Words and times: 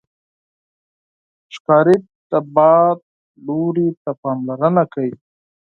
ښکاري 1.55 1.97
د 2.31 2.33
باد 2.55 2.97
لوري 3.45 3.89
ته 4.01 4.11
پاملرنه 4.21 4.83
کوي. 4.93 5.13